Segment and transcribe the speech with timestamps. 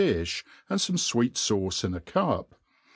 [0.03, 2.55] diih, and fome fweet fauce in a cup.